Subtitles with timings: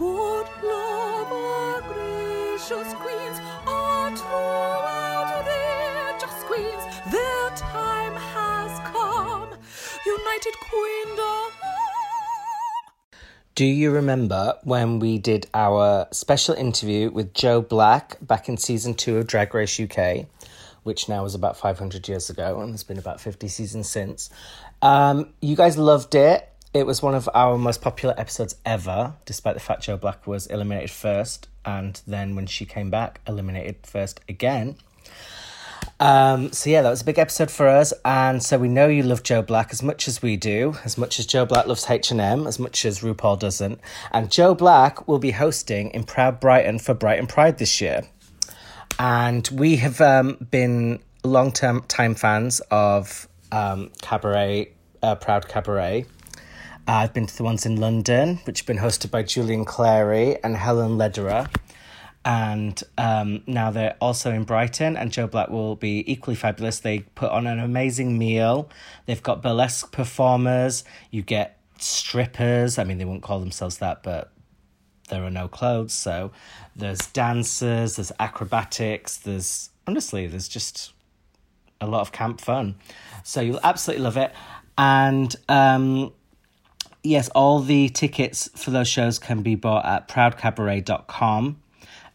[0.00, 6.82] Good love, our gracious queens, are their just queens.
[7.12, 9.50] Their time has come.
[10.06, 11.52] United Queendom.
[13.54, 18.94] Do you remember when we did our special interview with Joe Black back in season
[18.94, 20.24] two of Drag Race UK,
[20.82, 24.30] which now was about 500 years ago and there's been about 50 seasons since?
[24.80, 26.46] Um, you guys loved it.
[26.72, 30.46] It was one of our most popular episodes ever, despite the fact Joe Black was
[30.46, 34.76] eliminated first and then when she came back, eliminated first again.
[35.98, 39.02] Um, so yeah, that was a big episode for us, and so we know you
[39.02, 42.10] love Joe Black as much as we do, as much as Joe Black loves H
[42.10, 43.80] and M, as much as RuPaul doesn't.
[44.10, 48.02] And Joe Black will be hosting in Proud Brighton for Brighton Pride this year,
[48.98, 56.06] and we have um, been long term time fans of um, Cabaret, uh, Proud Cabaret.
[56.90, 60.56] I've been to the ones in London, which have been hosted by Julian Clary and
[60.56, 61.48] Helen Lederer
[62.24, 66.80] and um, now they're also in Brighton, and Joe Black will be equally fabulous.
[66.80, 68.68] They put on an amazing meal.
[69.06, 70.84] They've got burlesque performers.
[71.10, 72.78] You get strippers.
[72.78, 74.30] I mean, they won't call themselves that, but
[75.08, 75.94] there are no clothes.
[75.94, 76.30] So
[76.76, 80.92] there's dancers, there's acrobatics, there's honestly, there's just
[81.80, 82.76] a lot of camp fun.
[83.24, 84.32] So you'll absolutely love it.
[84.76, 86.12] And um,
[87.02, 91.56] yes, all the tickets for those shows can be bought at proudcabaret.com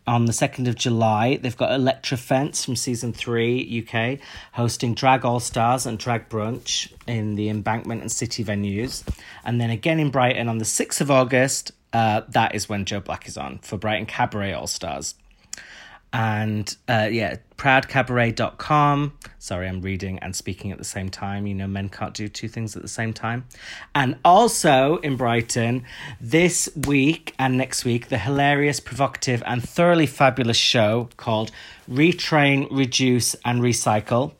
[0.07, 4.19] on the 2nd of July, they've got Elektra Fence from season 3 UK
[4.53, 9.03] hosting Drag All Stars and Drag Brunch in the Embankment and City venues.
[9.43, 12.99] And then again in Brighton on the 6th of August, uh, that is when Joe
[12.99, 15.15] Black is on for Brighton Cabaret All Stars
[16.15, 19.17] and uh, yeah, proudcabaret.com.
[19.37, 21.45] Sorry, I'm reading and speaking at the same time.
[21.45, 23.45] You know, men can't do two things at the same time.
[23.93, 25.83] And also in Brighton,
[26.21, 31.51] this week and next week, the hilarious, provocative, and thoroughly fabulous show called
[31.91, 34.31] Retrain, Reduce, and Recycle.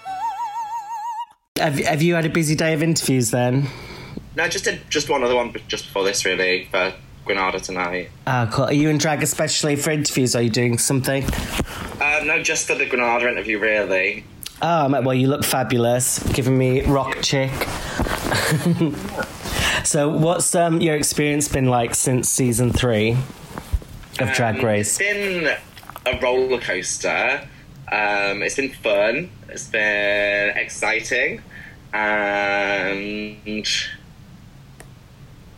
[1.58, 3.68] Have, have you had a busy day of interviews then?
[4.36, 6.92] No, just did just one other one but just before this, really, for
[7.24, 8.10] Granada tonight.
[8.26, 8.64] Ah, cool.
[8.64, 10.34] Are you in drag especially for interviews?
[10.34, 11.24] Are you doing something?
[12.00, 14.24] Um, no, just for the Granada interview, really.
[14.60, 17.50] Oh, well, you look fabulous, giving me rock chick.
[19.84, 23.16] so, what's um, your experience been like since season three
[24.20, 24.98] of Drag Um, Race?
[24.98, 25.56] It's been
[26.06, 27.48] a roller coaster.
[27.90, 29.30] Um, it's been fun.
[29.48, 31.42] It's been exciting,
[31.92, 33.66] and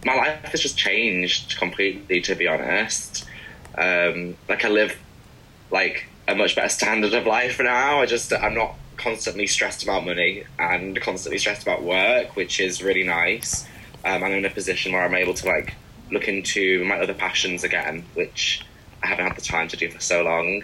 [0.05, 2.21] my life has just changed completely.
[2.23, 3.27] To be honest,
[3.77, 4.97] um, like I live
[5.71, 8.01] like a much better standard of life now.
[8.01, 12.83] I just I'm not constantly stressed about money and constantly stressed about work, which is
[12.83, 13.67] really nice.
[14.05, 15.75] Um, I'm in a position where I'm able to like
[16.11, 18.65] look into my other passions again, which
[19.03, 20.63] I haven't had the time to do for so long.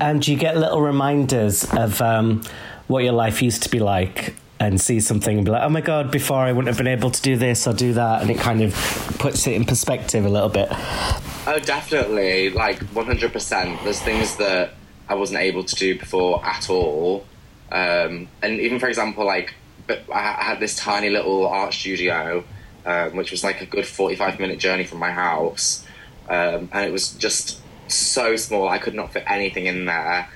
[0.00, 2.42] And you get little reminders of um,
[2.86, 4.34] what your life used to be like
[4.66, 7.10] and see something and be like, oh my God, before I wouldn't have been able
[7.10, 8.22] to do this or do that?
[8.22, 8.72] And it kind of
[9.18, 10.68] puts it in perspective a little bit.
[10.70, 12.50] Oh, definitely.
[12.50, 13.84] Like 100%.
[13.84, 14.74] There's things that
[15.08, 17.26] I wasn't able to do before at all.
[17.72, 19.54] Um, and even, for example, like,
[19.88, 22.44] I had this tiny little art studio,
[22.86, 25.84] um, which was like a good 45 minute journey from my house.
[26.28, 30.28] Um, and it was just so small, I could not fit anything in there.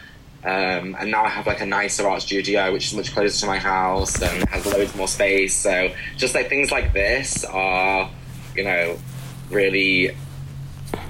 [0.47, 3.47] Um, and now I have like a nicer art studio, which is much closer to
[3.47, 5.57] my house and has loads more space.
[5.57, 8.09] So just like things like this are,
[8.55, 8.97] you know,
[9.51, 10.17] really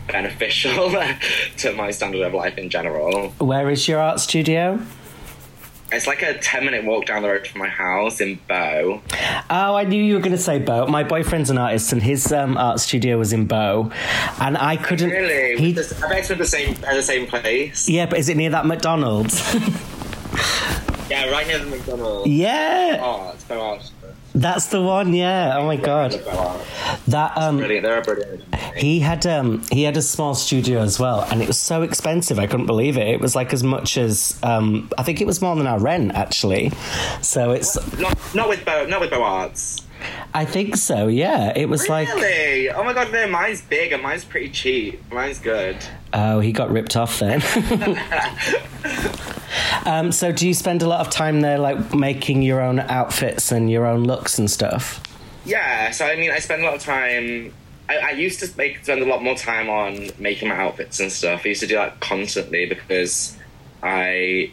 [0.08, 0.90] beneficial
[1.58, 3.28] to my standard of life in general.
[3.38, 4.80] Where is your art studio?
[5.92, 9.00] It's like a 10 minute walk down the road from my house in Bow.
[9.48, 10.86] Oh, I knew you were going to say Bow.
[10.86, 13.92] My boyfriend's an artist, and his um, art studio was in Bow,
[14.40, 15.10] and I couldn't.
[15.10, 15.56] Really?
[15.58, 17.88] He, This- I bet it's at the same, at the same place.
[17.88, 19.40] yeah, but is it near that McDonald's?
[21.08, 22.28] Yeah, right near the McDonald's.
[22.28, 23.90] yeah, Oh, it's Bow Art.
[24.36, 25.14] That's the one.
[25.14, 25.56] Yeah.
[25.56, 26.12] Oh my god,
[27.08, 27.84] that um, Brilliant.
[27.84, 28.54] They're brilliant.
[28.76, 32.38] he had um, he had a small studio as well, and it was so expensive.
[32.38, 33.08] I couldn't believe it.
[33.08, 36.12] It was like as much as um, I think it was more than our rent
[36.14, 36.70] actually.
[37.22, 39.82] So it's, Not, not with Bow, not with Bow Arts.
[40.34, 41.08] I think so.
[41.08, 42.08] Yeah, it was like.
[42.08, 42.70] Really?
[42.70, 45.00] Oh my god, no, mine's big and mine's pretty cheap.
[45.12, 45.76] Mine's good.
[46.12, 47.42] Oh, he got ripped off then.
[49.84, 53.52] Um, so, do you spend a lot of time there, like making your own outfits
[53.52, 55.00] and your own looks and stuff?
[55.44, 57.54] Yeah, so I mean, I spend a lot of time.
[57.88, 61.10] I, I used to make, spend a lot more time on making my outfits and
[61.10, 61.42] stuff.
[61.44, 63.36] I used to do that constantly because
[63.82, 64.50] I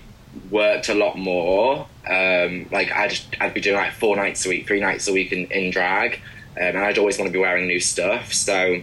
[0.50, 1.88] worked a lot more.
[2.08, 5.32] Um, like I'd I'd be doing like four nights a week, three nights a week
[5.32, 6.16] in, in drag,
[6.58, 8.34] um, and I'd always want to be wearing new stuff.
[8.34, 8.82] So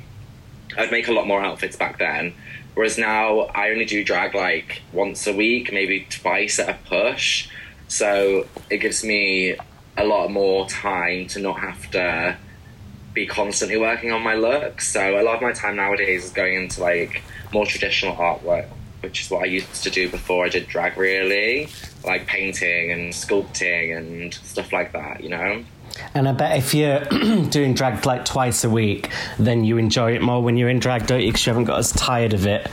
[0.77, 2.35] I'd make a lot more outfits back then.
[2.75, 7.49] Whereas now I only do drag like once a week, maybe twice at a push.
[7.89, 9.57] So it gives me
[9.97, 12.37] a lot more time to not have to
[13.13, 14.93] be constantly working on my looks.
[14.93, 18.69] So a lot of my time nowadays is going into like more traditional artwork,
[19.01, 21.69] which is what I used to do before I did drag really,
[22.05, 25.65] like painting and sculpting and stuff like that, you know?
[26.15, 27.01] And I bet if you're
[27.51, 31.07] doing drag like twice a week, then you enjoy it more when you're in drag,
[31.07, 31.29] don't you?
[31.29, 32.69] Because you haven't got as tired of it.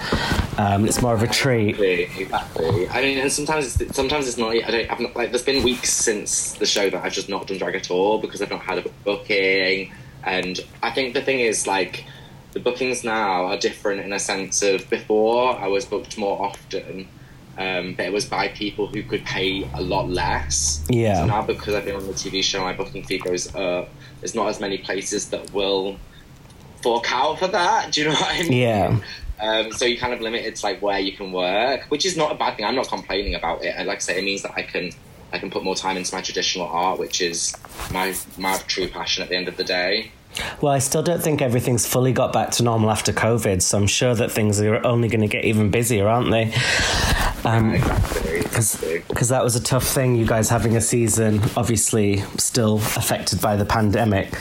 [0.59, 1.79] Um, it's more of a treat.
[1.79, 2.89] Exactly, exactly.
[2.89, 4.51] I mean, and sometimes it's, sometimes it's not.
[4.51, 4.91] I don't.
[4.91, 5.31] I've not like.
[5.31, 8.41] There's been weeks since the show that I've just not done drag at all because
[8.41, 9.91] I've not had a booking.
[10.23, 12.05] And I think the thing is like
[12.57, 17.07] the bookings now are different in a sense of before I was booked more often.
[17.55, 20.83] Um, but it was by people who could pay a lot less.
[20.89, 21.21] Yeah.
[21.21, 23.89] So now because I've been on the TV show, my booking fee goes up.
[24.21, 25.97] There's not as many places that will
[26.81, 27.91] fork out for that.
[27.91, 28.53] Do you know what I mean?
[28.53, 28.99] Yeah.
[29.39, 32.31] Um, so you're kind of limited to like where you can work, which is not
[32.31, 32.65] a bad thing.
[32.65, 33.75] I'm not complaining about it.
[33.77, 34.91] And like I say, it means that I can
[35.31, 37.55] I can put more time into my traditional art, which is
[37.91, 40.11] my my true passion at the end of the day.
[40.61, 43.87] Well, I still don't think everything's fully got back to normal after COVID, so I'm
[43.87, 46.53] sure that things are only going to get even busier, aren't they?
[47.43, 47.73] Um.
[48.57, 53.55] Because that was a tough thing, you guys having a season, obviously still affected by
[53.55, 54.33] the pandemic.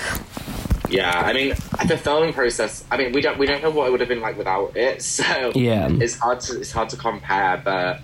[0.89, 1.51] Yeah, I mean,
[1.87, 2.85] the filming process.
[2.91, 5.03] I mean, we don't we don't know what it would have been like without it,
[5.17, 5.89] so Yeah.
[5.91, 7.61] it's hard to it's hard to compare.
[7.63, 8.01] But,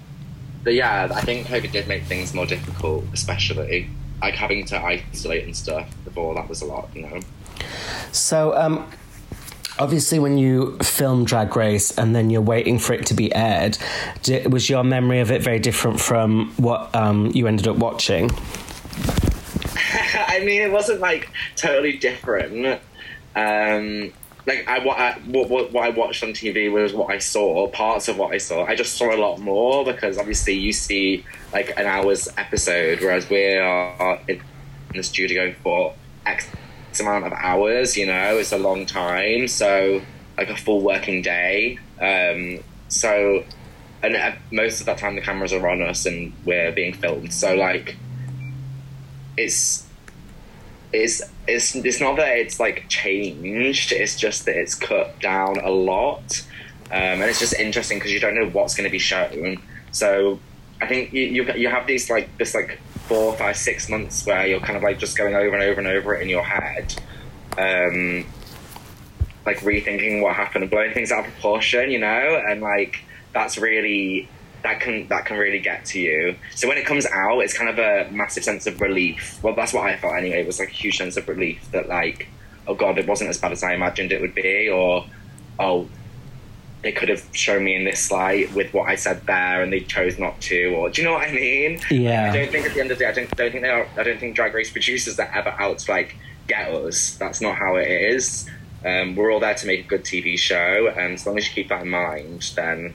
[0.65, 3.89] but yeah, I think COVID did make things more difficult, especially
[4.21, 5.89] like having to isolate and stuff.
[6.05, 7.21] Before that was a lot, you know.
[8.13, 8.91] So, um,
[9.79, 13.79] obviously, when you film Drag Race and then you're waiting for it to be aired,
[14.47, 18.31] was your memory of it very different from what um, you ended up watching?
[20.25, 22.81] I mean, it wasn't like totally different.
[23.35, 24.13] Um,
[24.47, 28.09] like I, what, I what, what I watched on TV was what I saw, parts
[28.09, 28.65] of what I saw.
[28.65, 33.29] I just saw a lot more because obviously you see like an hour's episode, whereas
[33.31, 34.43] we are in
[34.95, 35.95] the studio for
[36.27, 36.49] X
[37.01, 37.97] amount of hours.
[37.97, 39.49] You know, it's a long time.
[39.49, 40.03] So
[40.37, 41.79] like a full working day.
[42.01, 43.45] Um, so
[44.03, 47.33] and uh, most of that time the cameras are on us and we're being filmed.
[47.33, 47.97] So like
[49.37, 49.87] it's
[50.93, 53.93] it's it's it's not that it's like changed.
[53.93, 56.45] It's just that it's cut down a lot,
[56.91, 59.61] um, and it's just interesting because you don't know what's going to be shown.
[59.93, 60.39] So
[60.83, 64.47] I think you, you you have these like this like four, five, six months where
[64.47, 66.95] you're kind of like just going over and over and over it in your head,
[67.57, 68.27] um,
[69.47, 73.01] like rethinking what happened and blowing things out of proportion, you know, and like
[73.33, 74.29] that's really
[74.65, 76.35] that can that can really get to you.
[76.55, 79.39] So when it comes out, it's kind of a massive sense of relief.
[79.41, 80.41] Well, that's what I felt anyway.
[80.41, 82.27] It was like a huge sense of relief that like,
[82.67, 85.07] oh god, it wasn't as bad as I imagined it would be, or
[85.61, 85.89] oh,
[86.83, 89.81] they could have shown me in this light with what I said there, and they
[89.81, 90.75] chose not to.
[90.75, 91.81] Or do you know what I mean?
[91.91, 92.31] Yeah.
[92.31, 93.89] I don't think at the end of the day, I don't, don't think they are.
[93.97, 96.17] I don't think Drag Race producers are ever out to like
[96.49, 97.15] get us.
[97.15, 98.49] That's not how it is.
[98.85, 101.55] Um, we're all there to make a good TV show, and as long as you
[101.55, 102.95] keep that in mind, then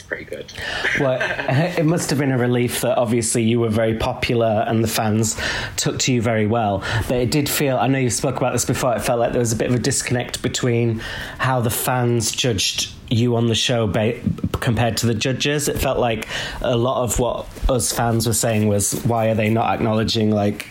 [0.00, 0.52] it's pretty good.
[0.98, 1.18] Well,
[1.78, 5.38] it must have been a relief that obviously you were very popular and the fans
[5.76, 6.82] took to you very well.
[7.08, 9.40] But it did feel, I know you spoke about this before, it felt like there
[9.40, 11.00] was a bit of a disconnect between
[11.38, 14.20] how the fans judged you on the show ba-
[14.60, 15.68] compared to the judges.
[15.68, 16.26] It felt like
[16.62, 20.68] a lot of what us fans were saying was, why are they not acknowledging like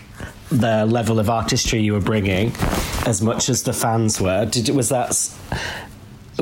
[0.52, 2.52] the level of artistry you were bringing
[3.06, 4.46] as much as the fans were?
[4.46, 5.10] Did it was that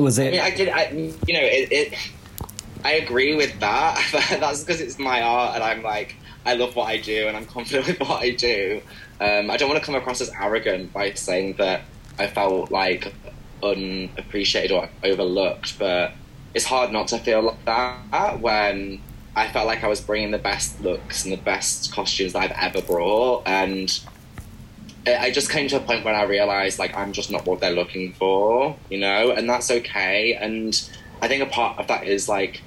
[0.00, 0.34] was it?
[0.34, 0.68] Yeah, I did.
[0.68, 1.94] I, you know, it, it.
[2.84, 4.00] I agree with that.
[4.40, 6.16] That's because it's my art, and I'm like,
[6.46, 8.80] I love what I do, and I'm confident with what I do.
[9.20, 11.82] Um, I don't want to come across as arrogant by saying that
[12.18, 13.12] I felt like
[13.62, 16.12] unappreciated or overlooked, but
[16.54, 19.00] it's hard not to feel like that when
[19.36, 22.74] I felt like I was bringing the best looks and the best costumes that I've
[22.74, 24.00] ever brought, and
[25.06, 27.70] I just came to a point when I realized like I'm just not what they're
[27.70, 30.34] looking for, you know, and that's okay.
[30.34, 30.80] And
[31.22, 32.62] I think a part of that is like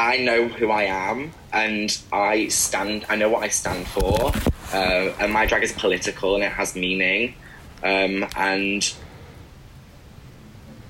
[0.00, 3.04] I know who I am and I stand.
[3.10, 4.32] I know what I stand for,
[4.72, 7.34] uh, and my drag is political and it has meaning,
[7.84, 8.94] um, and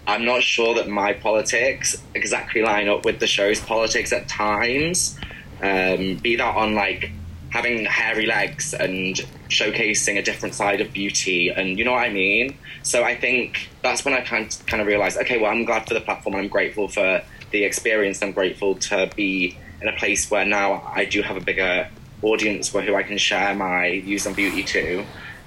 [0.07, 5.19] I'm not sure that my politics exactly line up with the show's politics at times.
[5.61, 7.11] Um, be that on like
[7.49, 9.17] having hairy legs and
[9.49, 12.57] showcasing a different side of beauty, and you know what I mean.
[12.85, 15.95] So I think that's when I kind kind of realized, okay, well, I'm glad for
[15.95, 16.37] the platform.
[16.37, 18.23] and I'm grateful for the experience.
[18.23, 21.89] I'm grateful to be in a place where now I do have a bigger
[22.23, 25.05] audience where who I can share my views on beauty to.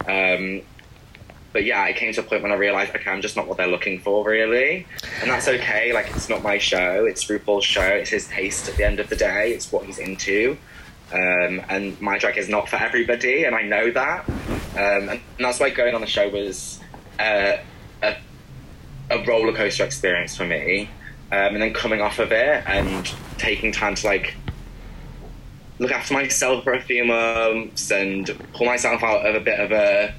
[0.07, 0.61] Um,
[1.51, 3.57] but yeah, it came to a point when I realized, okay, I'm just not what
[3.57, 4.87] they're looking for, really,
[5.21, 5.93] and that's okay.
[5.93, 7.83] Like, it's not my show; it's RuPaul's show.
[7.83, 8.69] It's his taste.
[8.69, 10.57] At the end of the day, it's what he's into,
[11.13, 14.27] um, and my drag is not for everybody, and I know that.
[14.75, 16.79] Um, and that's why going on the show was
[17.19, 17.57] uh,
[18.01, 18.15] a,
[19.11, 20.89] a roller coaster experience for me.
[21.33, 24.35] Um, and then coming off of it and taking time to like
[25.79, 29.71] look after myself for a few months and pull myself out of a bit of
[29.71, 30.13] a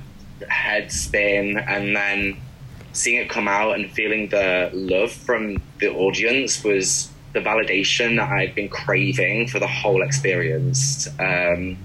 [0.49, 2.37] head spin and then
[2.94, 8.28] seeing it come out and feeling the love from the audience was the validation that
[8.30, 11.06] I'd been craving for the whole experience.
[11.21, 11.76] Um,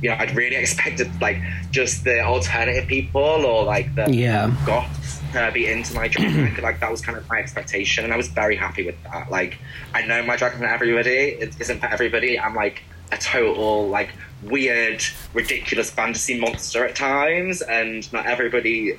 [0.00, 1.38] you know, I'd really expected like
[1.70, 4.54] just the alternative people or like the Yeah.
[4.64, 6.58] goths to be into my drag.
[6.60, 9.30] like that was kind of my expectation, and I was very happy with that.
[9.30, 9.58] Like
[9.94, 11.10] I know my drag isn't for everybody.
[11.10, 12.38] It isn't for everybody.
[12.38, 14.10] I'm like a total like
[14.42, 15.02] weird,
[15.34, 18.98] ridiculous fantasy monster at times, and not everybody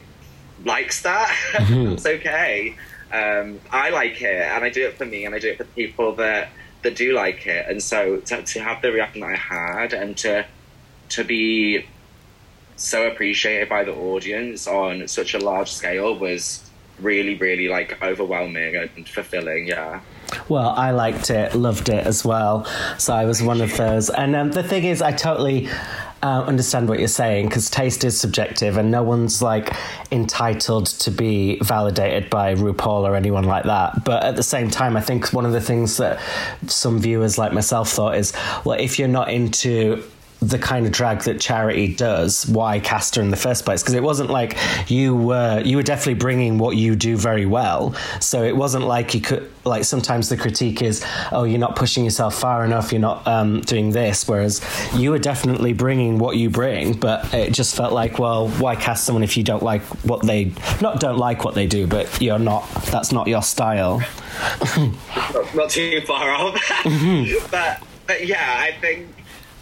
[0.66, 1.34] likes that.
[1.60, 2.76] it's okay.
[3.12, 5.64] Um, I like it, and I do it for me, and I do it for
[5.64, 6.50] the people that
[6.82, 7.66] that do like it.
[7.68, 10.46] And so to, to have the reaction that I had, and to
[11.10, 11.86] to be
[12.76, 16.70] so appreciated by the audience on such a large scale was
[17.02, 19.68] really, really like overwhelming and fulfilling.
[19.68, 20.02] Yeah.
[20.48, 22.66] Well, I liked it, loved it as well.
[22.98, 24.10] So I was one of those.
[24.10, 25.68] And um, the thing is, I totally
[26.22, 29.74] uh, understand what you're saying because taste is subjective and no one's like
[30.12, 34.04] entitled to be validated by RuPaul or anyone like that.
[34.04, 36.20] But at the same time, I think one of the things that
[36.68, 38.34] some viewers like myself thought is
[38.66, 40.04] well, if you're not into
[40.42, 43.94] the kind of drag that Charity does why cast her in the first place because
[43.94, 47.94] it wasn't like you were you were definitely bringing what you do very well.
[48.22, 52.06] So it wasn't like you could like sometimes the critique is oh you're not pushing
[52.06, 54.62] yourself far enough you're not um, doing this whereas
[54.96, 59.04] you were definitely bringing what you bring but it just felt like well why cast
[59.04, 62.40] someone if you don't like what they not don't like what they do but you're
[62.40, 64.02] not that's not your style.
[64.76, 66.56] Not, not too far off.
[67.52, 69.08] but but yeah, I think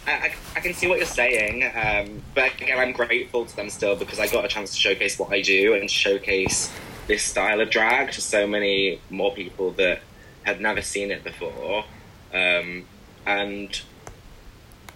[0.08, 1.64] I, I, can see what you're saying.
[1.64, 5.18] Um, but again, I'm grateful to them still because I got a chance to showcase
[5.18, 6.72] what I do and showcase
[7.06, 10.00] this style of drag to so many more people that
[10.44, 11.84] had never seen it before.
[12.32, 12.86] Um,
[13.26, 13.80] and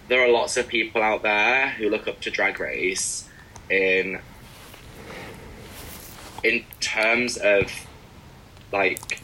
[0.07, 3.29] there are lots of people out there who look up to Drag Race
[3.69, 4.19] in
[6.43, 7.71] in terms of
[8.71, 9.21] like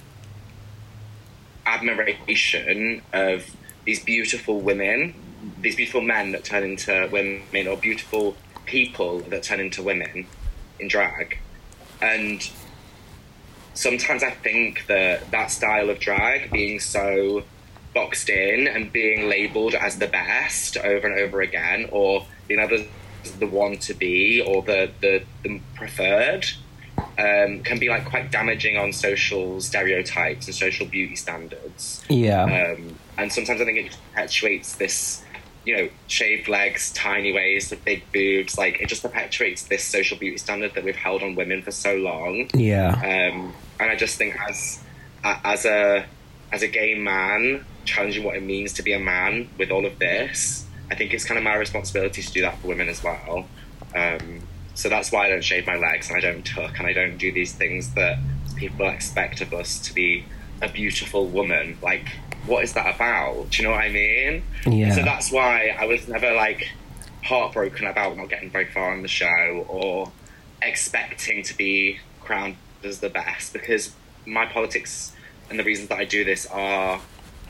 [1.66, 3.46] admiration of
[3.86, 5.14] these beautiful women,
[5.62, 10.28] these beautiful men that turn into women, or beautiful people that turn into women
[10.80, 11.40] in drag.
[12.02, 12.50] And
[13.74, 17.44] sometimes I think that that style of drag being so
[17.94, 22.86] boxed in and being labeled as the best over and over again, or being as
[23.40, 26.46] the one to be or the, the, the preferred,
[27.18, 32.04] um, can be like quite damaging on social stereotypes and social beauty standards.
[32.10, 35.24] yeah Um, and sometimes I think it perpetuates this,
[35.70, 38.58] you know, shaved legs, tiny waist, with big boobs.
[38.58, 41.96] Like it just perpetuates this social beauty standard that we've held on women for so
[41.96, 42.50] long.
[42.56, 44.80] yeah Um, and I just think as
[45.24, 46.06] a- as a
[46.52, 50.00] as a gay man challenging what it means to be a man with all of
[50.00, 53.46] this, I think it's kind of my responsibility to do that for women as well.
[53.96, 54.42] Um,
[54.74, 57.18] so that's why I don't shave my legs and I don't tuck and I don't
[57.18, 58.18] do these things that
[58.56, 60.26] people expect of us to be
[60.62, 61.78] a beautiful woman.
[61.84, 62.08] Like,
[62.46, 63.50] what is that about?
[63.50, 64.44] Do you know what I mean?
[64.66, 64.96] Yeah.
[64.96, 66.70] So that's why I was never like
[67.24, 70.12] heartbroken about not getting very far on the show or
[70.62, 73.94] expecting to be crowned as the best because
[74.26, 75.14] my politics
[75.50, 77.02] and the reasons that I do this are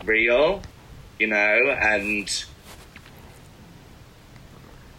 [0.06, 0.62] real,
[1.20, 2.46] you know, and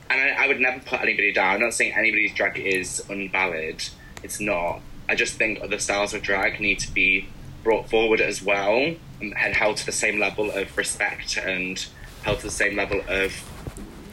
[0.08, 1.54] and I, I would never put anybody down.
[1.54, 3.88] I'm not saying anybody's drag is unvalid.
[4.22, 4.80] It's not.
[5.08, 7.28] I just think other styles of drag need to be
[7.62, 11.86] brought forward as well and held to the same level of respect and
[12.22, 13.32] held to the same level of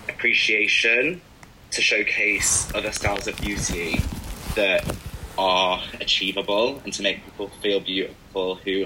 [0.10, 1.22] appreciation
[1.72, 4.00] to showcase other styles of beauty
[4.56, 4.84] that
[5.38, 8.86] are achievable and to make people feel beautiful who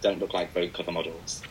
[0.00, 1.42] don't look like Vogue cover models.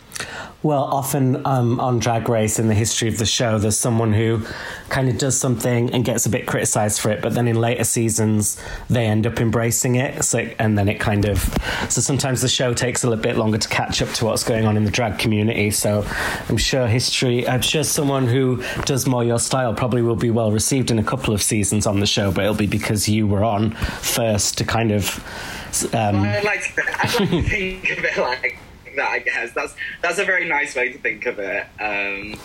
[0.63, 4.41] Well, often um, on Drag Race in the history of the show, there's someone who
[4.89, 7.83] kind of does something and gets a bit criticized for it, but then in later
[7.83, 10.24] seasons they end up embracing it.
[10.24, 11.39] So, and then it kind of
[11.89, 14.65] so sometimes the show takes a little bit longer to catch up to what's going
[14.65, 15.69] on in the drag community.
[15.71, 16.03] So,
[16.50, 17.47] I'm sure history.
[17.47, 21.03] I'm sure someone who does more your style probably will be well received in a
[21.03, 23.71] couple of seasons on the show, but it'll be because you were on
[24.01, 25.24] first to kind of.
[25.93, 28.57] Um, I like to, I like to think of it like
[28.98, 29.10] that.
[29.10, 31.66] I guess that's that's a very nice way to think of it.
[31.80, 32.39] Um,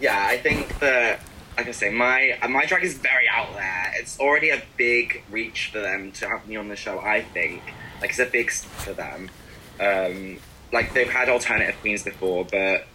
[0.00, 1.20] yeah, I think that,
[1.56, 3.92] like I say, my my drag is very out there.
[3.96, 7.00] It's already a big reach for them to have me on the show.
[7.00, 7.62] I think,
[8.00, 9.30] like, it's a big for them.
[9.80, 10.38] Um,
[10.72, 12.86] like they've had alternative queens before, but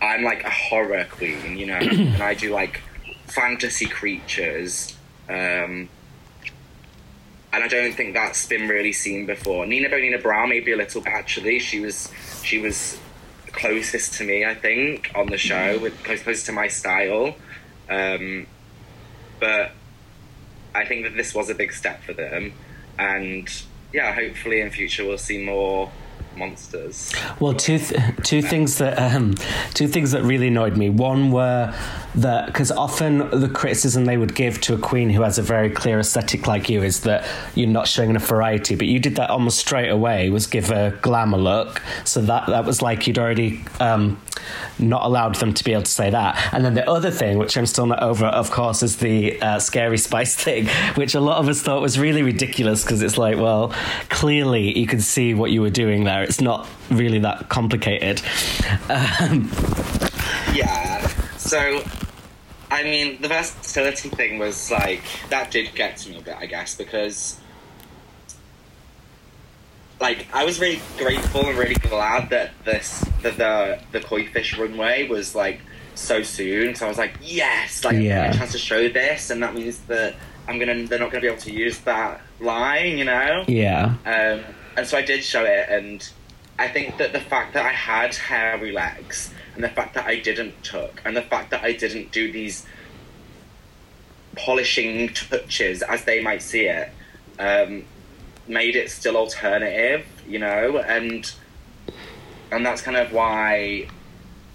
[0.00, 2.80] I'm like a horror queen, you know, and I do like
[3.26, 4.96] fantasy creatures.
[5.28, 5.88] Um,
[7.54, 9.66] and I don't think that's been really seen before.
[9.66, 11.58] Nina Bo'nina Brown, maybe a little bit actually.
[11.58, 12.10] She was
[12.44, 12.98] she was
[13.52, 17.34] closest to me, I think, on the show, with closest to my style.
[17.88, 18.46] Um,
[19.40, 19.72] but
[20.74, 22.52] I think that this was a big step for them,
[22.98, 23.48] and
[23.92, 25.90] yeah, hopefully in future we'll see more
[26.36, 27.12] monsters.
[27.40, 29.34] Well, two th- two things that um,
[29.74, 30.88] two things that really annoyed me.
[30.90, 31.74] One were
[32.14, 35.70] that because often the criticism they would give to a queen who has a very
[35.70, 38.74] clear aesthetic like you is that you're not showing enough variety.
[38.74, 40.30] But you did that almost straight away.
[40.30, 41.82] Was give a glamour look.
[42.04, 43.64] So that that was like you'd already.
[43.80, 44.20] Um,
[44.78, 46.52] not allowed them to be able to say that.
[46.52, 49.58] And then the other thing, which I'm still not over, of course, is the uh,
[49.58, 50.66] scary spice thing,
[50.96, 53.72] which a lot of us thought was really ridiculous because it's like, well,
[54.08, 56.22] clearly you can see what you were doing there.
[56.22, 58.22] It's not really that complicated.
[58.88, 59.50] Um,
[60.54, 61.06] Yeah.
[61.38, 61.82] So,
[62.72, 66.46] I mean, the versatility thing was like that did get to me a bit, I
[66.46, 67.38] guess, because
[70.00, 74.56] like I was really grateful and really glad that this that the the koi fish
[74.58, 75.60] runway was like
[75.94, 76.74] so soon.
[76.74, 78.30] So I was like, yes, like Yeah.
[78.30, 80.14] a chance to show this, and that means that
[80.48, 83.44] I'm gonna they're not gonna be able to use that line, you know.
[83.46, 83.94] yeah.
[84.06, 84.40] Um,
[84.76, 86.08] and so I did show it, and
[86.58, 90.18] I think that the fact that I had hairy legs, and the fact that I
[90.18, 92.66] didn't tuck, and the fact that I didn't do these
[94.36, 96.90] polishing touches as they might see it,
[97.38, 97.84] um,
[98.48, 101.32] made it still alternative, you know, and
[102.50, 103.88] and that's kind of why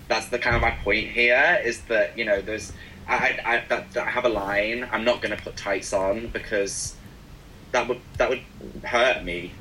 [0.08, 2.72] that's the kind of my point here is that you know there's
[3.08, 4.88] I I, that, that I have a line.
[4.92, 6.96] I'm not going to put tights on because
[7.72, 8.42] that would that would
[8.84, 9.52] hurt me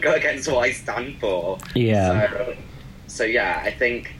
[0.00, 1.58] go against what I stand for.
[1.74, 2.30] Yeah.
[2.30, 2.56] So,
[3.06, 4.14] so yeah, I think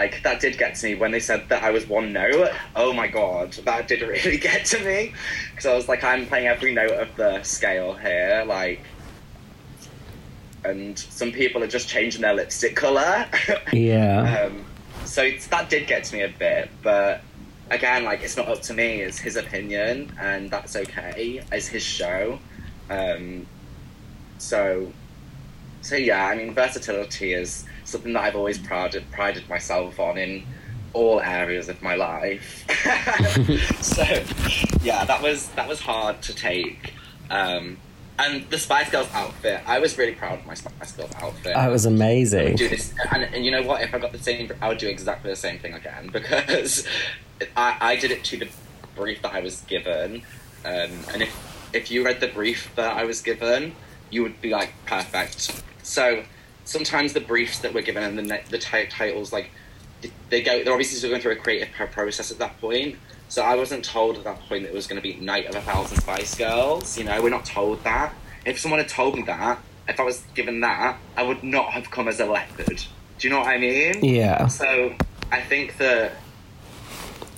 [0.00, 2.50] like that did get to me when they said that I was one note.
[2.74, 5.12] Oh my god, that did really get to me
[5.50, 8.80] because I was like, I'm playing every note of the scale here, like.
[10.62, 13.26] And some people are just changing their lipstick color.
[13.72, 14.46] Yeah.
[14.46, 14.64] Um,
[15.04, 17.22] so it's, that did get to me a bit, but
[17.70, 21.42] again, like it's not up to me; it's his opinion, and that's okay.
[21.52, 22.38] It's his show.
[22.88, 23.46] Um,
[24.38, 24.92] so,
[25.82, 30.44] so yeah, I mean, versatility is something that I've always prided prided myself on in
[30.92, 32.64] all areas of my life.
[33.82, 34.02] so,
[34.82, 36.94] yeah, that was that was hard to take.
[37.30, 37.78] Um,
[38.18, 41.70] and the Spice Girls outfit, I was really proud of my Spice Girls outfit That
[41.70, 42.56] was amazing.
[42.56, 43.80] do this, and, and you know what?
[43.82, 46.86] If I got the same, I would do exactly the same thing again because
[47.56, 48.48] I, I did it to the
[48.94, 50.22] brief that I was given,
[50.64, 53.74] um, and if if you read the brief that I was given,
[54.10, 55.62] you would be like perfect.
[55.82, 56.24] So
[56.64, 59.50] sometimes the briefs that we're given and the the ti- titles like
[60.30, 62.96] they go, they're obviously still going through a creative process at that point.
[63.28, 65.54] So I wasn't told at that point that it was going to be Night of
[65.54, 66.98] a Thousand Spice Girls.
[66.98, 68.14] You know, we're not told that.
[68.44, 71.90] If someone had told me that, if I was given that, I would not have
[71.90, 72.82] come as a leopard.
[73.18, 74.02] Do you know what I mean?
[74.02, 74.46] Yeah.
[74.46, 74.94] So
[75.30, 76.12] I think that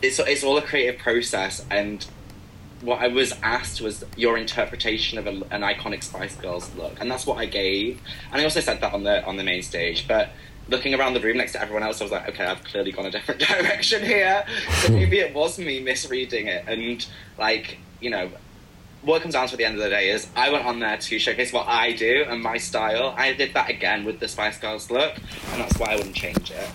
[0.00, 2.06] it's it's all a creative process, and
[2.82, 7.10] what I was asked was your interpretation of a, an iconic Spice Girls look, and
[7.10, 8.00] that's what I gave.
[8.30, 10.30] And I also said that on the on the main stage, but.
[10.68, 13.04] Looking around the room next to everyone else, I was like, okay, I've clearly gone
[13.04, 14.44] a different direction here.
[14.74, 14.94] So hmm.
[14.94, 16.64] maybe it was me misreading it.
[16.68, 17.04] And,
[17.36, 18.30] like, you know,
[19.02, 20.96] what comes down to at the end of the day is I went on there
[20.96, 23.12] to showcase what I do and my style.
[23.18, 26.52] I did that again with the Spice Girls look, and that's why I wouldn't change
[26.52, 26.70] it.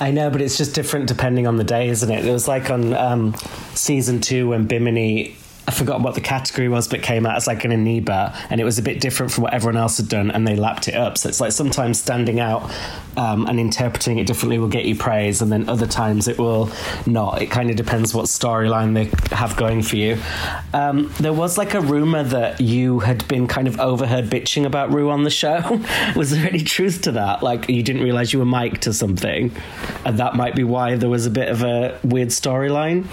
[0.00, 2.24] I know, but it's just different depending on the day, isn't it?
[2.24, 3.34] It was like on um,
[3.74, 5.36] season two when Bimini
[5.68, 8.64] I forgot what the category was, but came out as like an amoeba, and it
[8.64, 11.18] was a bit different from what everyone else had done, and they lapped it up.
[11.18, 12.74] So it's like sometimes standing out
[13.18, 16.70] um, and interpreting it differently will get you praise, and then other times it will
[17.04, 17.42] not.
[17.42, 20.16] It kind of depends what storyline they have going for you.
[20.72, 24.90] Um, there was like a rumor that you had been kind of overheard bitching about
[24.90, 25.82] Rue on the show.
[26.16, 27.42] was there any truth to that?
[27.42, 29.52] Like you didn't realize you were mic'd to something,
[30.06, 33.04] and that might be why there was a bit of a weird storyline.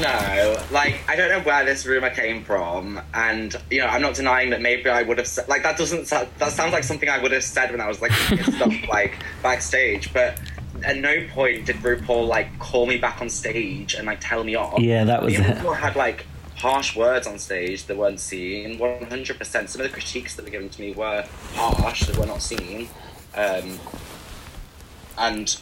[0.00, 4.14] No, like I don't know where this rumor came from, and you know I'm not
[4.14, 7.18] denying that maybe I would have said like that doesn't that sounds like something I
[7.18, 10.38] would have said when I was like stuff like backstage, but
[10.82, 14.54] at no point did RuPaul like call me back on stage and like tell me
[14.54, 14.80] off.
[14.80, 15.40] Yeah, that was it.
[15.40, 18.78] RuPaul had like harsh words on stage that weren't seen.
[18.78, 19.70] One hundred percent.
[19.70, 22.88] Some of the critiques that were given to me were harsh that were not seen,
[23.34, 23.78] um,
[25.18, 25.56] and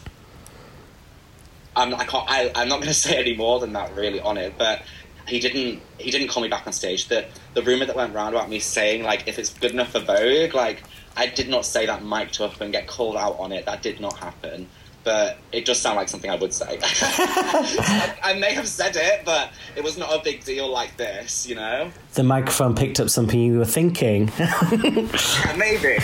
[1.77, 4.37] I'm I can't I, I'm not going to say any more than that really on
[4.37, 4.83] it, but.
[5.27, 5.81] He didn't.
[5.99, 7.09] He didn't call me back on stage.
[7.09, 10.01] The the rumor that went around about me saying like if it's good enough for
[10.01, 10.83] Vogue, like
[11.17, 13.67] I did not say that mic'd up and get called out on it.
[13.67, 14.69] That did not happen.
[15.05, 16.79] But it does sound like something I would say.
[16.83, 21.45] I, I may have said it, but it was not a big deal like this,
[21.47, 21.91] you know.
[22.14, 24.31] The microphone picked up something you were thinking.
[24.38, 24.53] Yeah,
[25.57, 25.96] maybe.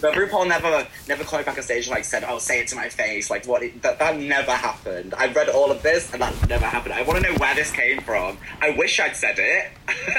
[0.00, 2.76] but RuPaul never never called back on stage and like said, "Oh, say it to
[2.76, 3.62] my face." Like what?
[3.62, 5.14] It, that that never happened.
[5.16, 6.94] I read all of this and that never happened.
[6.94, 8.38] I want to know where this came from.
[8.62, 9.70] I wish I'd said it.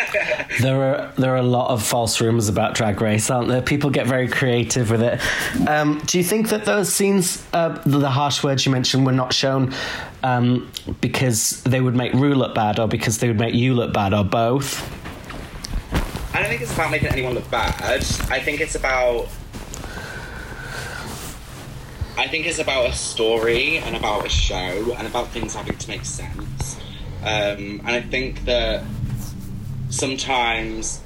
[0.61, 3.61] there are there are a lot of false rumors about Drag Race, aren't there?
[3.61, 5.19] People get very creative with it.
[5.67, 9.33] Um, do you think that those scenes, uh, the harsh words you mentioned, were not
[9.33, 9.73] shown
[10.23, 13.93] um, because they would make Rue look bad, or because they would make you look
[13.93, 14.81] bad, or both?
[16.33, 17.75] I don't think it's about making anyone look bad.
[18.29, 19.27] I think it's about.
[22.17, 25.89] I think it's about a story and about a show and about things having to
[25.89, 26.77] make sense.
[27.21, 28.83] Um, and I think that
[29.89, 31.01] sometimes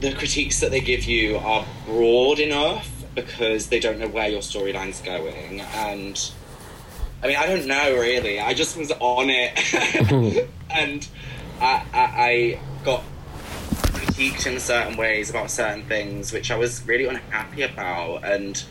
[0.00, 4.40] the critiques that they give you are broad enough because they don't know where your
[4.40, 5.60] storyline's going.
[5.60, 6.18] And
[7.22, 8.40] I mean, I don't know really.
[8.40, 11.06] I just was on it, and
[11.60, 13.02] I, I, I got
[13.92, 18.62] critiqued in certain ways about certain things, which I was really unhappy about, and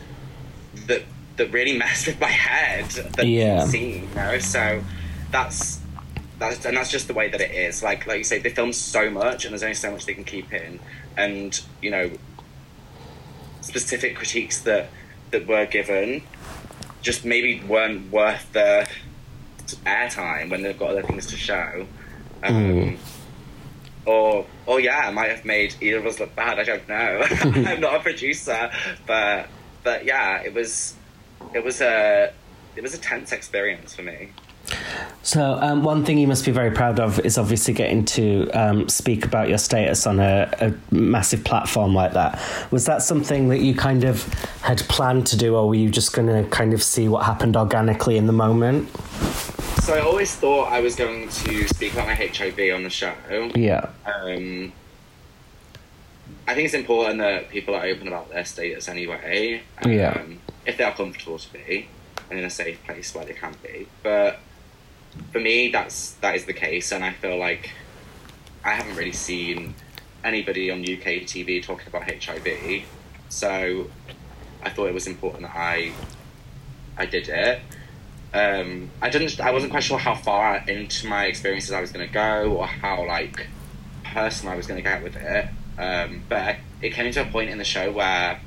[0.86, 1.02] that
[1.36, 2.90] that really messed with my head.
[3.16, 3.64] That Yeah.
[3.66, 4.38] scene, you know.
[4.38, 4.82] So
[5.30, 5.80] that's
[6.38, 7.82] that's and that's just the way that it is.
[7.82, 10.24] Like like you say, they film so much, and there's only so much they can
[10.24, 10.78] keep in,
[11.16, 12.10] and you know,
[13.62, 14.90] specific critiques that
[15.30, 16.22] that were given
[17.02, 18.88] just maybe weren't worth the
[19.84, 21.86] airtime when they've got other things to show.
[22.42, 22.98] Um,
[24.04, 26.58] Or, or yeah, I might have made either of us look bad.
[26.58, 27.22] I don't know.
[27.70, 28.70] I'm not a producer,
[29.06, 29.48] but
[29.84, 30.94] but yeah, it was
[31.54, 32.32] it was a
[32.74, 34.30] it was a tense experience for me.
[35.24, 38.88] So, um, one thing you must be very proud of is obviously getting to um,
[38.88, 42.40] speak about your status on a, a massive platform like that.
[42.72, 44.24] Was that something that you kind of
[44.62, 47.56] had planned to do, or were you just going to kind of see what happened
[47.56, 48.90] organically in the moment?
[49.82, 53.14] So I always thought I was going to speak about my HIV on the show.
[53.54, 53.90] Yeah.
[54.04, 54.72] Um,
[56.46, 59.62] I think it's important that people are open about their status anyway.
[59.82, 60.22] Um, Yeah.
[60.66, 61.88] If they are comfortable to be
[62.30, 63.86] and in a safe place where they can be.
[64.02, 64.40] But
[65.32, 67.70] for me, that's that is the case, and I feel like
[68.64, 69.74] I haven't really seen
[70.24, 72.84] anybody on UK TV talking about HIV.
[73.28, 73.90] So
[74.62, 75.92] I thought it was important that I
[76.96, 77.60] I did it.
[78.34, 79.40] Um, I didn't.
[79.40, 82.66] I wasn't quite sure how far into my experiences I was going to go, or
[82.66, 83.46] how like
[84.04, 85.48] personal I was going to get with it.
[85.78, 88.40] Um, but it came to a point in the show where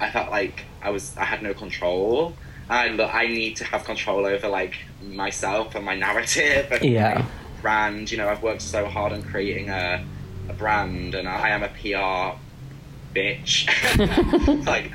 [0.00, 2.34] I felt like I was I had no control.
[2.70, 6.84] Um, I look, I need to have control over like myself and my narrative and
[6.84, 7.14] Yeah.
[7.18, 8.10] my brand.
[8.10, 10.04] You know, I've worked so hard on creating a
[10.48, 12.38] a brand, and I am a PR
[13.14, 13.66] bitch.
[14.66, 14.90] like,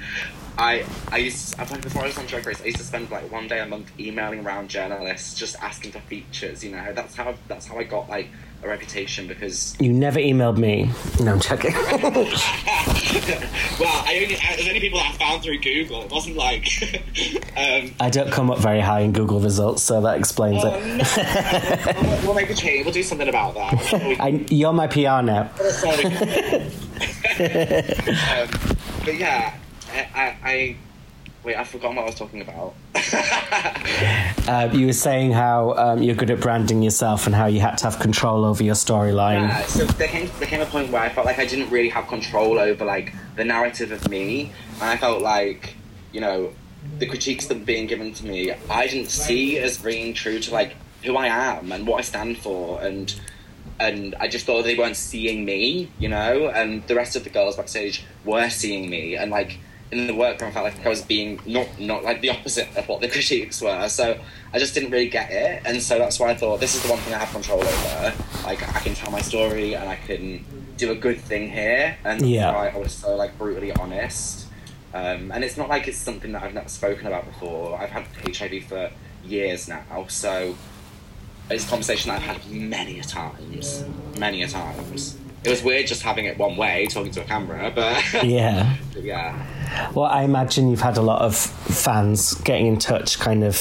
[0.57, 3.31] I I used to, before I was on Drag Race, I used to spend like
[3.31, 6.63] one day a month emailing around journalists, just asking for features.
[6.63, 8.27] You know, that's how that's how I got like
[8.61, 10.89] a reputation because You never emailed me.
[11.19, 11.73] No, I'm joking.
[11.73, 11.87] well,
[14.05, 16.03] I only there's only people that I found through Google.
[16.03, 16.67] It wasn't like
[17.57, 21.95] um, I don't come up very high in Google results, so that explains oh, it.
[22.03, 22.85] we'll, we'll make a change.
[22.85, 23.93] We'll do something about that.
[24.19, 25.49] I, you're my PR now.
[27.39, 28.49] Um,
[29.05, 29.55] but yeah,
[29.93, 30.75] I, I, I
[31.49, 31.57] wait.
[31.57, 32.75] I've forgotten what I was talking about.
[34.47, 37.77] Uh, you were saying how um, you're good at branding yourself and how you had
[37.79, 39.47] to have control over your storyline.
[39.47, 41.89] Yeah, so there came there came a point where I felt like I didn't really
[41.89, 45.75] have control over like the narrative of me, and I felt like
[46.11, 46.53] you know
[46.97, 50.53] the critiques that were being given to me, I didn't see as being true to
[50.53, 53.13] like who I am and what I stand for, and
[53.79, 57.29] and I just thought they weren't seeing me, you know, and the rest of the
[57.29, 59.57] girls backstage were seeing me, and like
[59.91, 62.87] in the workroom, I felt like I was being not not like the opposite of
[62.87, 63.87] what the critiques were.
[63.89, 64.19] So
[64.53, 66.89] I just didn't really get it, and so that's why I thought this is the
[66.89, 68.13] one thing I have control over.
[68.43, 70.45] Like I can tell my story, and I can
[70.77, 72.53] do a good thing here, and Yeah.
[72.53, 74.45] why I was so like brutally honest.
[74.93, 77.79] Um, and it's not like it's something that I've never spoken about before.
[77.79, 78.89] I've had HIV for
[79.23, 80.55] years now, so
[81.49, 83.83] it's a conversation that I've had many a times,
[84.17, 85.17] many a times.
[85.43, 88.75] It was weird just having it one way, talking to a camera, but Yeah.
[88.99, 89.91] yeah.
[89.93, 93.55] Well, I imagine you've had a lot of fans getting in touch, kind of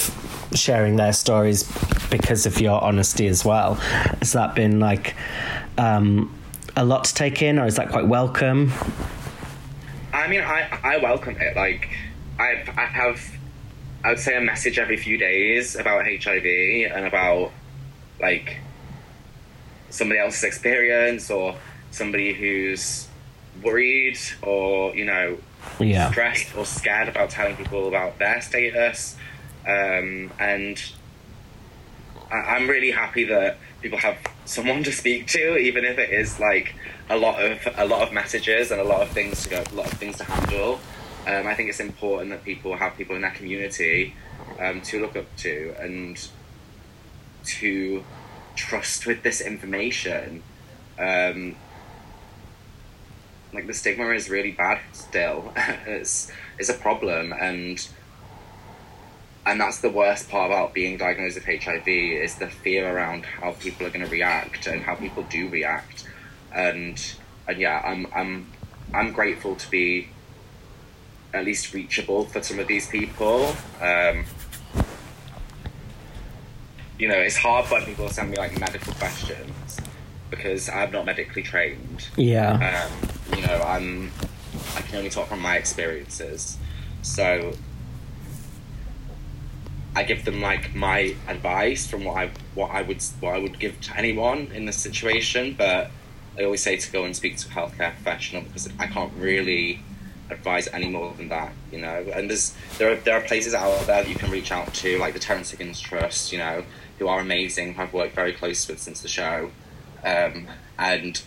[0.55, 1.71] sharing their stories
[2.11, 3.75] because of your honesty as well.
[3.75, 5.14] Has that been like
[5.77, 6.35] um,
[6.77, 8.73] a lot to take in, or is that quite welcome?
[10.12, 11.55] I mean, I I welcome it.
[11.55, 11.88] Like,
[12.41, 13.21] I I have,
[14.03, 16.45] I would say a message every few days about HIV
[16.93, 17.53] and about
[18.21, 18.57] like
[19.91, 21.55] somebody else's experience or
[21.90, 23.09] somebody who's
[23.62, 25.38] worried or you know
[25.81, 26.11] Yeah.
[26.11, 29.16] stressed or scared about telling people about their status.
[29.66, 30.81] Um, and
[32.31, 36.38] I- I'm really happy that people have someone to speak to, even if it is
[36.40, 36.74] like
[37.11, 39.74] a lot of a lot of messages and a lot of things to go, a
[39.74, 40.81] lot of things to handle.
[41.27, 44.14] Um, I think it's important that people have people in their community
[44.59, 46.18] um, to look up to and
[47.44, 48.05] to
[48.57, 50.42] trust with this information.
[50.98, 51.57] Um,
[53.52, 55.52] like the stigma is really bad still.
[55.87, 57.88] it's it's a problem and
[59.46, 63.52] and that's the worst part about being diagnosed with HIV is the fear around how
[63.52, 66.06] people are going to react and how people do react.
[66.54, 67.02] And
[67.46, 68.52] and yeah, I'm I'm
[68.92, 70.08] I'm grateful to be
[71.32, 73.54] at least reachable for some of these people.
[73.80, 74.24] Um,
[76.98, 79.78] you know, it's hard when people send me like medical questions
[80.30, 82.08] because I'm not medically trained.
[82.16, 82.88] Yeah.
[82.92, 84.12] Um, you know, I'm
[84.77, 86.59] I can only talk from my experiences.
[87.03, 87.53] So
[89.95, 93.59] I give them like my advice from what I what I would what I would
[93.59, 95.91] give to anyone in this situation, but
[96.38, 99.81] I always say to go and speak to a healthcare professional because I can't really
[100.31, 102.07] advise any more than that, you know.
[102.14, 104.99] And there's there are there are places out there that you can reach out to,
[104.99, 106.64] like the Terence Higgins Trust, you know,
[106.99, 109.51] who are amazing, I've worked very close with since the show,
[110.05, 111.21] um, and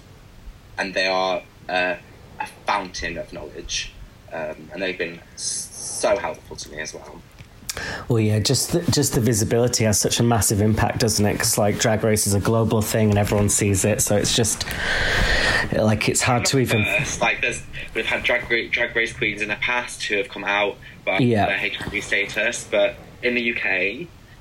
[0.78, 1.96] and they are uh,
[2.40, 3.92] a fountain of knowledge,
[4.34, 7.22] um, and they've been so helpful to me as well.
[8.10, 11.34] Well, yeah, just the, just the visibility has such a massive impact, doesn't it?
[11.34, 14.66] Because like Drag Race is a global thing and everyone sees it, so it's just
[15.72, 16.84] like it's hard to even.
[16.84, 17.62] First, like there's
[17.94, 21.46] we've had drag drag race queens in the past who have come out about Yeah.
[21.46, 23.66] their HIV status, but in the UK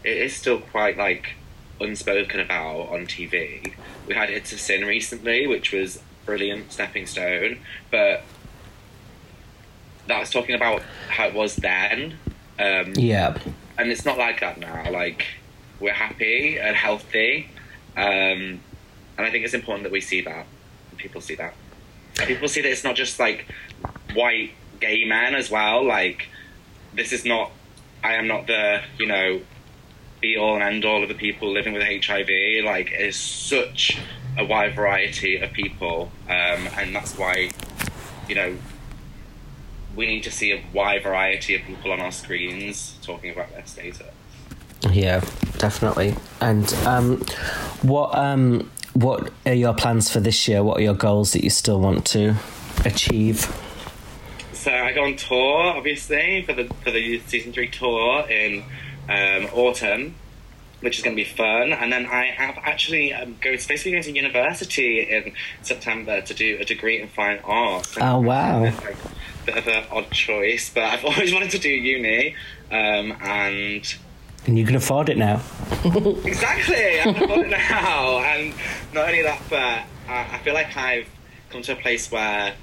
[0.02, 1.30] it is still quite like
[1.80, 3.72] unspoken about on TV.
[4.09, 7.58] We had It's a Sin recently, which was brilliant stepping stone,
[7.90, 8.22] but
[10.06, 12.16] that's talking about how it was then.
[12.56, 13.36] Um, Yeah,
[13.76, 14.88] and it's not like that now.
[14.92, 15.26] Like
[15.80, 17.50] we're happy and healthy,
[17.96, 18.60] um,
[19.16, 20.46] and I think it's important that we see that.
[20.90, 21.54] And people see that.
[22.18, 23.46] And people see that it's not just like
[24.14, 25.84] white gay men as well.
[25.84, 26.28] Like
[26.94, 27.50] this is not.
[28.04, 29.40] I am not the you know
[30.20, 32.64] be all and end all of the people living with HIV.
[32.64, 33.98] Like it's such
[34.40, 37.50] a wide variety of people, um, and that's why
[38.29, 38.57] you know
[39.94, 43.66] we need to see a wide variety of people on our screens talking about their
[43.66, 44.03] status.
[44.90, 45.20] yeah,
[45.59, 46.14] definitely.
[46.40, 47.18] And um,
[47.83, 50.64] what um, what are your plans for this year?
[50.64, 52.37] What are your goals that you still want to
[52.85, 53.55] achieve?
[54.53, 58.64] So I go on tour, obviously, for the for the season three tour in
[59.09, 60.14] um, autumn,
[60.80, 61.72] which is going to be fun.
[61.72, 66.58] And then I have actually um, go basically going to university in September to do
[66.60, 67.96] a degree in fine arts.
[68.00, 68.64] Oh, wow.
[68.64, 72.34] It's like a bit of an odd choice, but I've always wanted to do uni,
[72.70, 73.94] um, and
[74.46, 75.40] And you can afford it now.
[76.24, 78.52] Exactly, I'm afford it now, and
[78.92, 81.08] not only that, but I, I feel like I've
[81.50, 82.54] come to a place where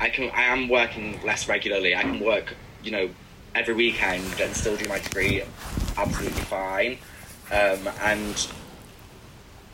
[0.00, 1.94] I can, I am working less regularly.
[1.94, 3.10] I can work, you know,
[3.54, 5.42] every weekend and still do my degree
[5.96, 6.98] absolutely fine.
[7.50, 8.48] Um, and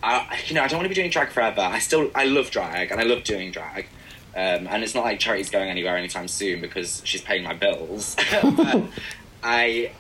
[0.03, 1.61] I, you know, I don't want to be doing drag forever.
[1.61, 3.87] I still, I love drag and I love doing drag.
[4.35, 8.17] Um, and it's not like Charity's going anywhere anytime soon because she's paying my bills.
[9.43, 9.91] I,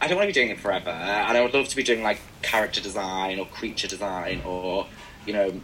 [0.00, 2.02] I don't want to be doing it forever, and I would love to be doing
[2.02, 4.86] like character design or creature design or,
[5.26, 5.60] you know,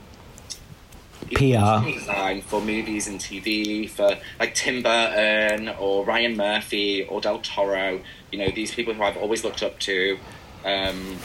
[1.31, 1.89] PR.
[1.91, 8.01] design for movies and TV for like Tim Burton or Ryan Murphy or Del Toro.
[8.33, 10.19] You know, these people who I've always looked up to.
[10.64, 11.18] Um,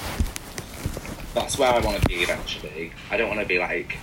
[1.34, 2.92] that's where I want to be eventually.
[3.10, 3.98] I don't want to be like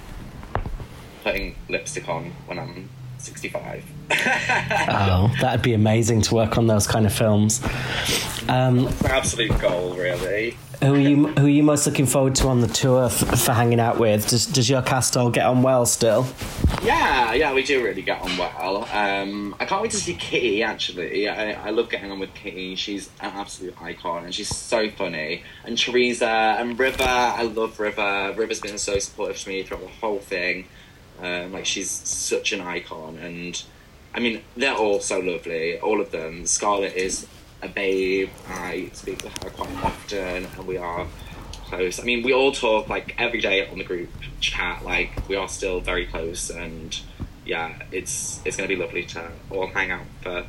[1.23, 3.85] putting lipstick on when I'm 65.
[4.11, 7.63] Oh, that'd be amazing to work on those kind of films.
[8.49, 10.57] Um, It's an absolute goal, really.
[10.83, 11.27] who are you?
[11.29, 14.29] Who are you most looking forward to on the tour f- for hanging out with?
[14.29, 16.27] Does Does your cast all get on well still?
[16.83, 18.87] Yeah, yeah, we do really get on well.
[18.93, 20.63] Um, I can't wait to see Kitty.
[20.63, 22.77] Actually, I, I love getting on with Kitty.
[22.77, 25.43] She's an absolute icon, and she's so funny.
[25.65, 28.35] And Teresa and River, I love River.
[28.37, 30.67] River's been so supportive to me throughout the whole thing.
[31.21, 33.61] Um, like she's such an icon, and
[34.17, 35.79] I mean they're all so lovely.
[35.79, 36.47] All of them.
[36.47, 37.27] Scarlett is
[37.63, 38.31] a babe.
[38.49, 41.07] I speak to her quite often, and we are
[41.67, 42.01] close.
[42.01, 44.09] I mean, we all talk like every day on the group
[44.41, 44.85] chat.
[44.85, 46.99] Like we are still very close, and
[47.45, 50.47] yeah, it's it's gonna be lovely to all hang out for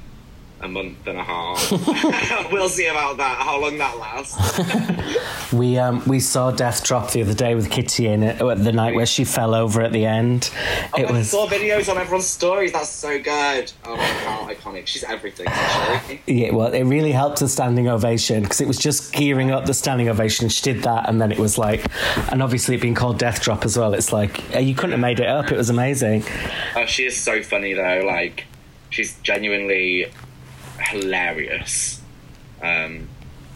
[0.61, 1.71] a month and a half.
[2.51, 3.37] we'll see about that.
[3.37, 4.37] How long that lasts.
[5.53, 8.95] We um, we saw Death Drop the other day with Kitty in it, the night
[8.95, 10.51] where she fell over at the end.
[10.97, 12.73] It I was saw videos on everyone's stories.
[12.73, 13.71] That's so good.
[13.85, 14.87] Oh my god, iconic.
[14.87, 15.47] She's everything.
[15.47, 16.21] Actually.
[16.27, 19.73] yeah, well, it really helped the standing ovation because it was just gearing up the
[19.73, 20.49] standing ovation.
[20.49, 21.85] She did that, and then it was like,
[22.29, 23.93] and obviously it being called Death Drop as well.
[23.93, 25.49] It's like uh, you couldn't have made it up.
[25.49, 26.25] It was amazing.
[26.75, 28.03] Oh, she is so funny though.
[28.05, 28.43] Like,
[28.89, 30.11] she's genuinely
[30.79, 32.01] hilarious.
[32.61, 33.07] Um,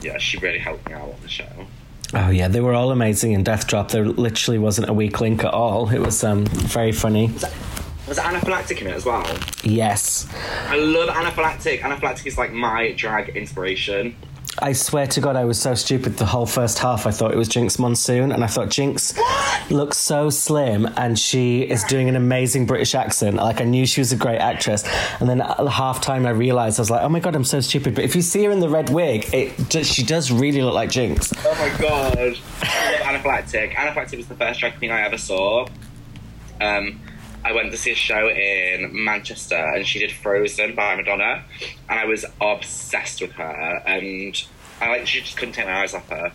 [0.01, 1.67] yeah, she really helped me out on the show.
[2.13, 3.89] Oh yeah, they were all amazing in Death Drop.
[3.89, 5.89] There literally wasn't a weak link at all.
[5.89, 7.31] It was um, very funny.
[8.07, 9.25] Was Anna Phylactic in it as well?
[9.63, 10.27] Yes,
[10.67, 11.79] I love Anna Phylactic.
[11.81, 14.15] Anaphylactic is like my drag inspiration.
[14.59, 17.07] I swear to God, I was so stupid the whole first half.
[17.07, 19.17] I thought it was Jinkx Monsoon, and I thought Jinkx
[19.71, 23.37] looks so slim, and she is doing an amazing British accent.
[23.37, 24.83] Like I knew she was a great actress,
[25.21, 27.61] and then at half time I realised I was like, oh my God, I'm so
[27.61, 27.95] stupid.
[27.95, 30.73] But if you see her in the red wig, it does- she does really look
[30.73, 31.33] like Jinkx.
[31.45, 32.17] Oh my god.
[32.17, 33.71] I love Anna Phylactic.
[33.71, 35.65] Anaphylactic was the first drag queen I ever saw.
[36.59, 36.99] Um,
[37.43, 41.43] I went to see a show in Manchester and she did Frozen by Madonna
[41.89, 44.41] and I was obsessed with her and
[44.79, 46.31] I like she just couldn't take my eyes off her.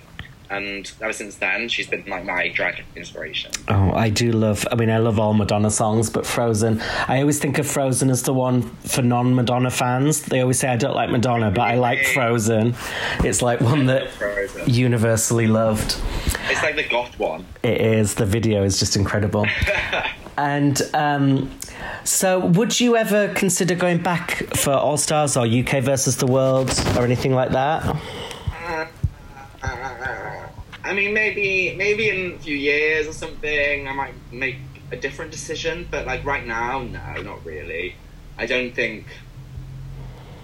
[0.48, 3.50] And ever since then she's been like my drag inspiration.
[3.68, 4.66] Oh, I do love.
[4.70, 6.80] I mean, I love all Madonna songs, but Frozen.
[7.08, 10.22] I always think of Frozen as the one for non-Madonna fans.
[10.22, 12.76] They always say I don't like Madonna, but I like Frozen.
[13.24, 14.08] It's like one that
[14.68, 15.96] universally loved.
[16.48, 17.44] It's like the goth one.
[17.64, 18.14] It is.
[18.14, 19.46] The video is just incredible.
[20.38, 21.50] and um,
[22.04, 26.70] so, would you ever consider going back for All Stars or UK versus the World
[26.96, 27.96] or anything like that?
[30.86, 34.58] I mean, maybe maybe in a few years or something, I might make
[34.92, 35.88] a different decision.
[35.90, 37.96] But like right now, no, not really.
[38.38, 39.06] I don't think.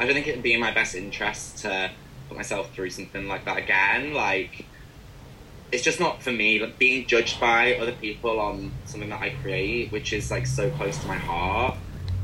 [0.00, 1.92] I don't think it'd be in my best interest to
[2.28, 4.14] put myself through something like that again.
[4.14, 4.66] Like,
[5.72, 6.60] it's just not for me.
[6.60, 10.70] Like being judged by other people on something that I create, which is like so
[10.70, 11.76] close to my heart.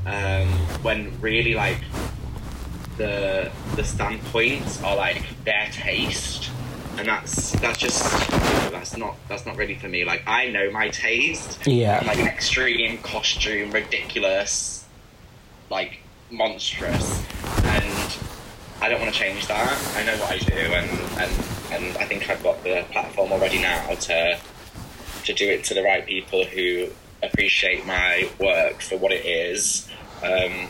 [0.06, 0.48] Um,
[0.82, 1.78] when really like
[2.98, 6.50] the the standpoints are like their taste
[6.98, 8.02] and that's that's just
[8.72, 12.00] that's not that's not really for me like i know my taste Yeah.
[12.00, 14.84] I'm, like extreme costume ridiculous
[15.70, 17.22] like monstrous
[18.80, 21.32] i don't want to change that i know what i do and and
[21.72, 24.38] and i think i've got the platform already now to
[25.24, 26.88] to do it to the right people who
[27.22, 29.88] appreciate my work for what it is
[30.22, 30.68] um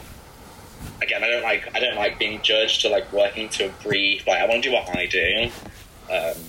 [1.02, 4.26] again, I don't like I don't like being judged or like working to a brief.
[4.26, 5.50] Like I want to do what I do.
[6.12, 6.42] Um,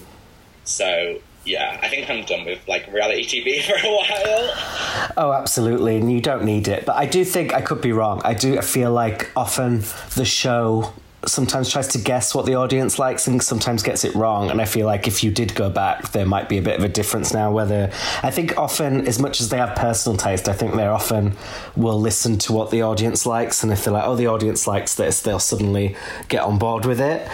[0.64, 5.14] so yeah, I think I'm done with like reality TV for a while.
[5.18, 5.98] Oh, absolutely.
[5.98, 6.86] And you don't need it.
[6.86, 8.22] But I do think I could be wrong.
[8.24, 9.84] I do feel like often
[10.16, 10.94] the show
[11.26, 14.50] sometimes tries to guess what the audience likes and sometimes gets it wrong.
[14.50, 16.84] And I feel like if you did go back, there might be a bit of
[16.84, 17.52] a difference now.
[17.52, 17.92] Whether
[18.24, 21.36] I think often, as much as they have personal taste, I think they often
[21.76, 23.64] will listen to what the audience likes.
[23.64, 25.96] And if they're like, oh, the audience likes this, they'll suddenly
[26.30, 27.28] get on board with it.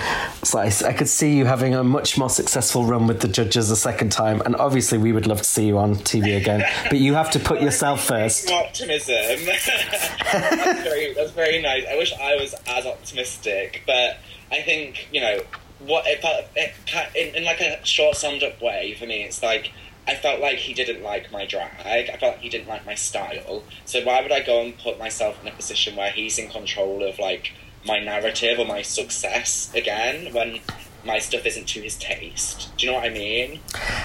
[0.43, 3.69] So I, I could see you having a much more successful run with the judges
[3.69, 4.41] a second time.
[4.41, 6.63] And obviously, we would love to see you on TV again.
[6.89, 8.49] but you have to put yourself first.
[8.51, 9.45] Optimism.
[10.31, 11.83] that's, very, that's very nice.
[11.89, 14.17] I wish I was as optimistic, but
[14.51, 15.41] I think you know
[15.79, 16.45] what it felt.
[16.55, 16.73] It,
[17.15, 19.71] in, in like a short summed up way for me, it's like.
[20.07, 21.79] I felt like he didn't like my drag.
[21.83, 23.63] I felt like he didn't like my style.
[23.85, 27.03] So why would I go and put myself in a position where he's in control
[27.03, 27.53] of like
[27.87, 30.59] my narrative or my success again when
[31.03, 32.69] my stuff isn't to his taste?
[32.77, 33.59] Do you know what I mean?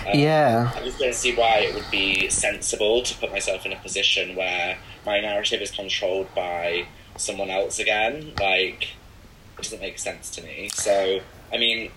[0.06, 0.72] Um, Yeah.
[0.74, 4.36] I just don't see why it would be sensible to put myself in a position
[4.36, 6.86] where my narrative is controlled by
[7.18, 8.32] someone else again.
[8.40, 8.88] Like,
[9.62, 10.68] doesn't make sense to me.
[10.72, 11.20] So,
[11.52, 11.90] I mean,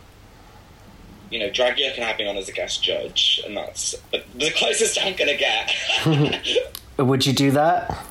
[1.30, 4.52] you know, Dragula can have me on as a guest judge, and that's but the
[4.52, 5.74] closest I'm gonna get.
[6.98, 8.06] Would you do that?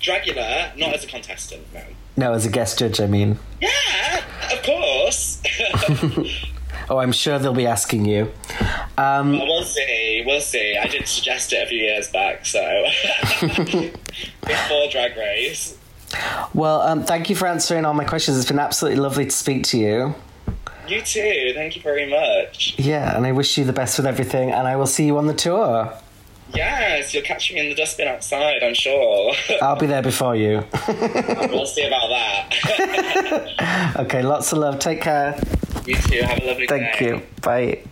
[0.00, 1.82] Dragula, not as a contestant, no.
[2.16, 3.38] No, as a guest judge, I mean.
[3.60, 5.42] Yeah, of course.
[6.90, 8.32] Oh, I'm sure they'll be asking you.
[8.98, 10.24] Um, we'll see.
[10.26, 10.76] We'll see.
[10.76, 12.60] I did suggest it a few years back, so
[13.40, 15.78] before Drag Race.
[16.54, 18.36] Well, um, thank you for answering all my questions.
[18.36, 20.14] It's been absolutely lovely to speak to you.
[20.88, 21.52] You too.
[21.54, 22.74] Thank you very much.
[22.78, 25.26] Yeah, and I wish you the best with everything, and I will see you on
[25.28, 25.92] the tour.
[26.52, 28.62] Yes, you'll catch me in the dustbin outside.
[28.62, 29.32] I'm sure.
[29.62, 30.64] I'll be there before you.
[30.88, 33.94] we'll see about that.
[34.00, 34.78] okay, lots of love.
[34.80, 35.40] Take care.
[35.86, 36.22] you too.
[36.22, 36.90] Have a lovely day.
[36.90, 37.22] Thank you.
[37.42, 37.84] Bye.